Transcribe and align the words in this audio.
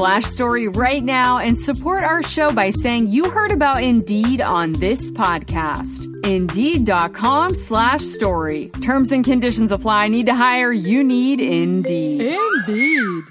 story 0.00 0.66
right 0.66 1.02
now 1.02 1.38
and 1.38 1.58
support 1.58 2.02
our 2.04 2.22
show 2.22 2.50
by 2.50 2.70
saying 2.70 3.08
you 3.08 3.28
heard 3.28 3.52
about 3.52 3.82
Indeed 3.82 4.40
on 4.40 4.72
this 4.72 5.10
podcast. 5.10 6.06
Indeed.com 6.26 7.54
slash 7.54 8.00
story. 8.00 8.70
Terms 8.80 9.12
and 9.12 9.22
conditions 9.22 9.72
apply. 9.72 10.08
Need 10.08 10.24
to 10.26 10.34
hire? 10.34 10.72
You 10.72 11.04
need 11.04 11.40
Indeed. 11.42 12.22
Indeed. 12.22 13.24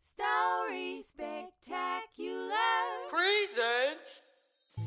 Story 0.00 1.00
Spectacular. 1.06 2.56
Presents. 3.08 4.22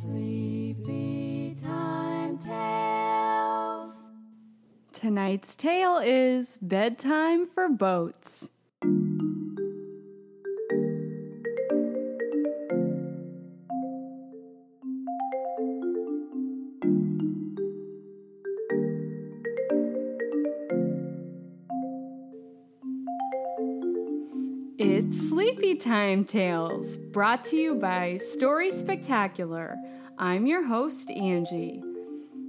Sleepy 0.02 1.56
Time 1.64 2.38
Tales. 2.40 3.94
Tonight's 4.92 5.56
tale 5.56 6.02
is 6.04 6.58
Bedtime 6.62 7.46
for 7.46 7.70
Boats. 7.70 8.50
Sleepy 25.14 25.76
Time 25.76 26.26
Tales, 26.26 26.98
brought 26.98 27.44
to 27.46 27.56
you 27.56 27.76
by 27.76 28.18
Story 28.18 28.72
Spectacular. 28.72 29.78
I'm 30.18 30.48
your 30.48 30.66
host, 30.66 31.12
Angie. 31.12 31.84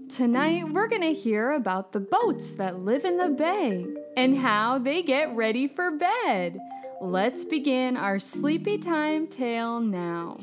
Tonight, 0.08 0.72
we're 0.72 0.88
going 0.88 1.02
to 1.02 1.12
hear 1.12 1.52
about 1.52 1.92
the 1.92 2.00
boats 2.00 2.52
that 2.52 2.78
live 2.78 3.04
in 3.04 3.18
the 3.18 3.28
bay 3.28 3.86
and 4.16 4.38
how 4.38 4.78
they 4.78 5.02
get 5.02 5.36
ready 5.36 5.68
for 5.68 5.90
bed. 5.90 6.58
Let's 7.02 7.44
begin 7.44 7.98
our 7.98 8.18
Sleepy 8.18 8.78
Time 8.78 9.26
tale 9.26 9.80
now. 9.80 10.38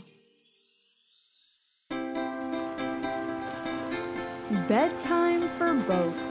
Bedtime 4.67 5.49
for 5.57 5.73
Boats. 5.73 6.30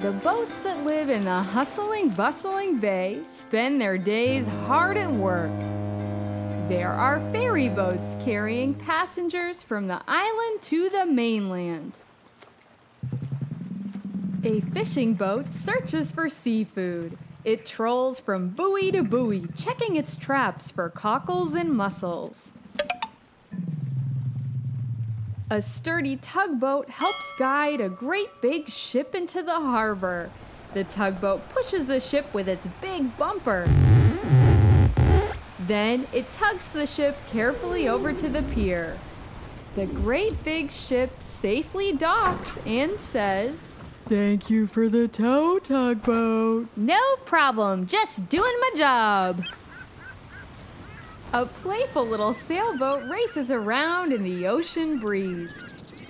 The 0.00 0.12
boats 0.12 0.56
that 0.60 0.82
live 0.82 1.10
in 1.10 1.26
the 1.26 1.42
hustling, 1.42 2.08
bustling 2.08 2.78
bay 2.78 3.20
spend 3.26 3.78
their 3.78 3.98
days 3.98 4.46
hard 4.46 4.96
at 4.96 5.12
work. 5.12 5.50
There 6.70 6.88
are 6.88 7.20
ferry 7.32 7.68
boats 7.68 8.16
carrying 8.24 8.72
passengers 8.72 9.62
from 9.62 9.88
the 9.88 10.00
island 10.08 10.62
to 10.62 10.88
the 10.88 11.04
mainland. 11.04 11.98
A 14.42 14.62
fishing 14.72 15.12
boat 15.12 15.52
searches 15.52 16.10
for 16.10 16.30
seafood. 16.30 17.18
It 17.44 17.66
trolls 17.66 18.18
from 18.18 18.48
buoy 18.48 18.90
to 18.92 19.02
buoy, 19.02 19.48
checking 19.54 19.96
its 19.96 20.16
traps 20.16 20.70
for 20.70 20.88
cockles 20.88 21.54
and 21.54 21.70
mussels. 21.70 22.52
A 25.52 25.60
sturdy 25.60 26.14
tugboat 26.14 26.88
helps 26.88 27.34
guide 27.36 27.80
a 27.80 27.88
great 27.88 28.28
big 28.40 28.68
ship 28.68 29.16
into 29.16 29.42
the 29.42 29.58
harbor. 29.58 30.30
The 30.74 30.84
tugboat 30.84 31.48
pushes 31.48 31.86
the 31.86 31.98
ship 31.98 32.32
with 32.32 32.48
its 32.48 32.68
big 32.80 33.16
bumper. 33.18 33.66
Then 35.66 36.06
it 36.12 36.30
tugs 36.30 36.68
the 36.68 36.86
ship 36.86 37.16
carefully 37.28 37.88
over 37.88 38.12
to 38.12 38.28
the 38.28 38.44
pier. 38.54 38.96
The 39.74 39.86
great 39.86 40.44
big 40.44 40.70
ship 40.70 41.10
safely 41.20 41.94
docks 41.94 42.56
and 42.64 42.96
says, 43.00 43.72
Thank 44.06 44.50
you 44.50 44.68
for 44.68 44.88
the 44.88 45.08
tow, 45.08 45.58
tugboat. 45.58 46.68
No 46.76 47.16
problem, 47.24 47.88
just 47.88 48.28
doing 48.28 48.56
my 48.60 48.70
job. 48.76 49.42
A 51.32 51.46
playful 51.46 52.04
little 52.04 52.32
sailboat 52.32 53.08
races 53.08 53.52
around 53.52 54.12
in 54.12 54.24
the 54.24 54.48
ocean 54.48 54.98
breeze. 54.98 55.62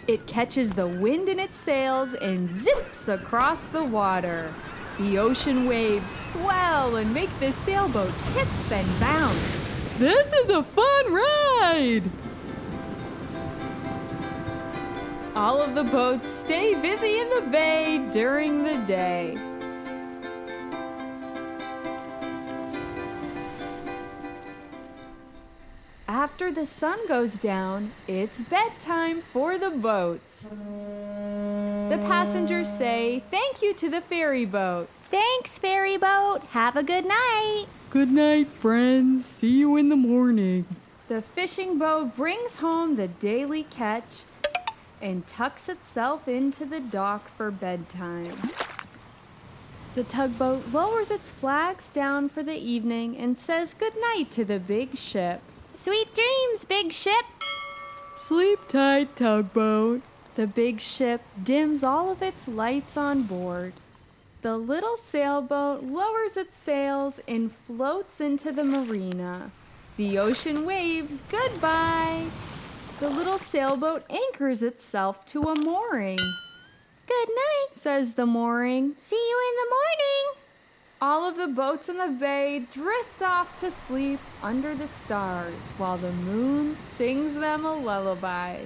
It 0.07 0.27
catches 0.27 0.71
the 0.71 0.87
wind 0.87 1.29
in 1.29 1.39
its 1.39 1.59
sails 1.59 2.15
and 2.15 2.51
zips 2.51 3.07
across 3.07 3.67
the 3.67 3.85
water. 3.85 4.51
The 4.99 5.19
ocean 5.19 5.67
waves 5.67 6.11
swell 6.11 6.97
and 6.97 7.13
make 7.13 7.29
the 7.39 7.53
sailboat 7.53 8.15
tip 8.33 8.49
and 8.73 9.01
bounce. 9.01 9.75
This 9.99 10.33
is 10.33 10.49
a 10.49 10.63
fun 10.63 11.13
ride. 11.13 12.05
All 15.37 15.61
of 15.61 15.75
the 15.75 15.85
boats 15.85 16.31
stay 16.31 16.81
busy 16.81 17.19
in 17.19 17.29
the 17.29 17.51
bay 17.51 18.09
during 18.11 18.65
the 18.65 18.79
day. 18.87 19.37
After 26.11 26.51
the 26.51 26.67
sun 26.67 27.07
goes 27.07 27.35
down, 27.37 27.93
it's 28.09 28.41
bedtime 28.41 29.23
for 29.33 29.59
the 29.59 29.71
boats. 29.71 30.43
The 30.43 32.05
passengers 32.09 32.69
say 32.69 33.23
thank 33.31 33.63
you 33.63 33.75
to 33.75 33.89
the 33.89 34.01
ferry 34.01 34.45
boat. 34.45 34.89
Thanks, 35.05 35.57
ferry 35.57 35.97
boat. 35.97 36.41
Have 36.51 36.75
a 36.75 36.83
good 36.83 37.07
night. 37.07 37.67
Good 37.91 38.11
night, 38.11 38.49
friends. 38.49 39.25
See 39.25 39.61
you 39.61 39.77
in 39.77 39.89
the 39.89 39.95
morning. 39.95 40.67
The 41.07 41.23
fishing 41.23 41.79
boat 41.79 42.17
brings 42.17 42.57
home 42.57 42.97
the 42.97 43.07
daily 43.07 43.63
catch 43.63 44.25
and 45.01 45.25
tucks 45.29 45.69
itself 45.69 46.27
into 46.27 46.65
the 46.65 46.81
dock 46.81 47.29
for 47.37 47.53
bedtime. 47.53 48.37
The 49.95 50.03
tugboat 50.03 50.73
lowers 50.73 51.13
its 51.13 51.31
flags 51.31 51.89
down 51.89 52.31
for 52.31 52.43
the 52.43 52.59
evening 52.59 53.17
and 53.17 53.39
says 53.39 53.75
goodnight 53.75 54.33
to 54.33 54.45
the 54.45 54.59
big 54.59 54.97
ship. 54.97 55.41
Sweet 55.81 56.15
dreams, 56.15 56.67
big 56.67 56.93
ship. 56.93 57.25
Sleep 58.15 58.59
tight, 58.69 59.17
tugboat. 59.17 60.03
The 60.35 60.47
big 60.47 60.79
ship 60.79 61.23
dims 61.43 61.83
all 61.83 62.11
of 62.11 62.21
its 62.21 62.47
lights 62.47 62.99
on 62.99 63.23
board. 63.23 63.73
The 64.43 64.59
little 64.59 64.99
sailboat 64.99 65.83
lowers 65.83 66.37
its 66.37 66.59
sails 66.59 67.19
and 67.27 67.51
floats 67.51 68.21
into 68.21 68.53
the 68.53 68.63
marina. 68.63 69.53
The 69.97 70.19
ocean 70.19 70.67
waves 70.67 71.23
goodbye. 71.31 72.27
The 72.99 73.09
little 73.09 73.39
sailboat 73.39 74.05
anchors 74.11 74.63
itself 74.63 75.25
to 75.29 75.45
a 75.45 75.59
mooring. 75.59 76.19
Good 77.07 77.29
night. 77.29 77.69
Says 77.73 78.13
the 78.13 78.27
mooring. 78.27 78.97
See 78.99 79.17
you 79.17 79.41
in 79.49 79.57
the 79.65 79.71
morning. 79.71 80.40
All 81.03 81.27
of 81.27 81.39
the 81.39 81.49
boats 81.49 81.89
in 81.89 81.97
the 81.97 82.15
bay 82.21 82.67
drift 82.75 83.23
off 83.23 83.57
to 83.57 83.71
sleep 83.71 84.21
under 84.43 84.75
the 84.75 84.87
stars 84.87 85.55
while 85.79 85.97
the 85.97 86.13
moon 86.13 86.77
sings 86.77 87.33
them 87.33 87.65
a 87.65 87.75
lullaby. 87.75 88.59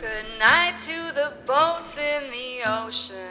Good 0.00 0.26
night 0.40 0.80
to 0.80 1.12
the 1.14 1.32
boats 1.46 1.96
in 1.96 2.28
the 2.32 2.68
ocean. 2.68 3.21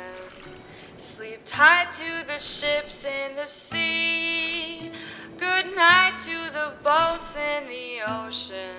Sleep 1.15 1.41
tied 1.45 1.91
to 1.93 2.25
the 2.25 2.39
ships 2.39 3.03
in 3.03 3.35
the 3.35 3.45
sea. 3.45 4.91
Good 5.37 5.75
night 5.75 6.13
to 6.23 6.49
the 6.53 6.71
boats 6.83 7.35
in 7.35 7.67
the 7.67 7.99
ocean. 8.07 8.77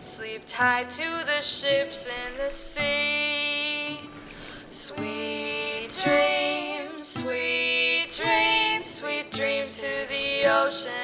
Sleep 0.00 0.42
tied 0.48 0.90
to 0.90 1.22
the 1.24 1.40
ships 1.42 2.06
in 2.06 2.36
the 2.38 2.50
sea. 2.50 4.00
Sweet 4.72 5.90
dreams, 6.02 7.06
sweet 7.06 8.08
dreams, 8.12 8.86
sweet 8.90 9.30
dreams 9.30 9.76
to 9.76 10.06
the 10.08 10.46
ocean 10.46 10.95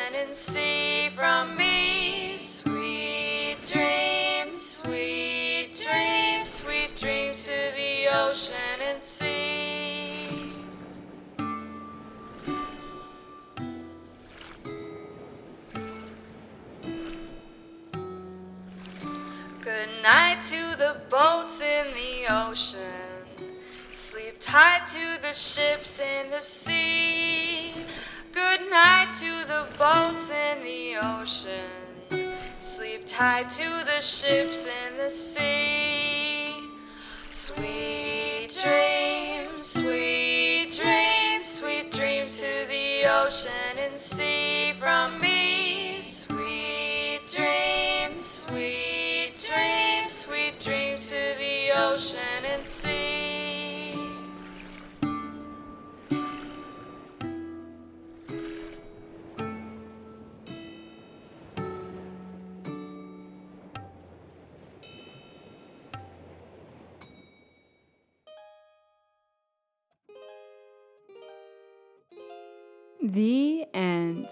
Good 20.03 20.09
night 20.09 20.43
to 20.49 20.75
the 20.77 20.97
boats 21.11 21.61
in 21.61 21.87
the 21.95 22.27
ocean. 22.29 23.47
Sleep 23.93 24.35
tied 24.41 24.89
to 24.89 25.23
the 25.23 25.33
ships 25.33 26.01
in 26.01 26.29
the 26.29 26.41
sea. 26.41 27.73
Good 28.33 28.69
night 28.69 29.15
to 29.21 29.47
the 29.47 29.69
boats 29.79 30.29
in 30.29 30.65
the 30.65 30.97
ocean. 30.97 32.35
Sleep 32.61 33.05
tied 33.07 33.49
to 33.53 33.85
the 33.85 34.01
ships 34.01 34.67
in 34.67 34.97
the 34.97 35.09
sea. 35.09 35.92
The 73.03 73.67
end. 73.75 74.29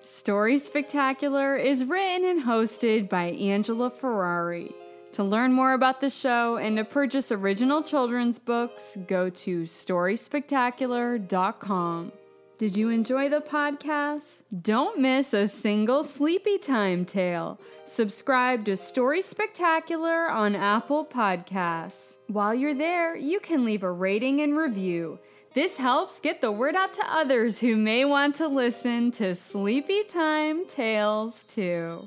Story 0.00 0.56
Spectacular 0.56 1.54
is 1.54 1.84
written 1.84 2.30
and 2.30 2.42
hosted 2.42 3.10
by 3.10 3.24
Angela 3.24 3.90
Ferrari. 3.90 4.72
To 5.12 5.22
learn 5.22 5.52
more 5.52 5.74
about 5.74 6.00
the 6.00 6.08
show 6.08 6.56
and 6.56 6.78
to 6.78 6.84
purchase 6.84 7.30
original 7.30 7.82
children's 7.82 8.38
books, 8.38 8.96
go 9.06 9.28
to 9.28 9.64
storyspectacular.com. 9.64 12.12
Did 12.56 12.74
you 12.74 12.88
enjoy 12.88 13.28
the 13.28 13.42
podcast? 13.42 14.44
Don't 14.62 14.98
miss 14.98 15.34
a 15.34 15.46
single 15.46 16.02
sleepy 16.02 16.56
time 16.56 17.04
tale. 17.04 17.60
Subscribe 17.84 18.64
to 18.64 18.78
Story 18.78 19.20
Spectacular 19.20 20.30
on 20.30 20.56
Apple 20.56 21.04
Podcasts. 21.04 22.16
While 22.28 22.54
you're 22.54 22.72
there, 22.72 23.14
you 23.14 23.40
can 23.40 23.66
leave 23.66 23.82
a 23.82 23.92
rating 23.92 24.40
and 24.40 24.56
review. 24.56 25.18
This 25.54 25.76
helps 25.76 26.18
get 26.18 26.40
the 26.40 26.50
word 26.50 26.74
out 26.74 26.94
to 26.94 27.02
others 27.06 27.60
who 27.60 27.76
may 27.76 28.06
want 28.06 28.36
to 28.36 28.48
listen 28.48 29.10
to 29.12 29.34
Sleepy 29.34 30.02
Time 30.04 30.66
Tales 30.66 31.44
too. 31.44 31.98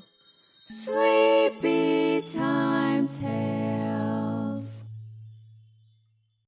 Sleepy 0.84 2.22
Time 2.32 3.06
Tales. 3.06 3.55